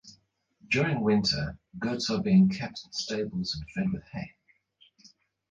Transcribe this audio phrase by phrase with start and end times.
[0.67, 4.31] During winter goats are being kept in stables and fed with hay.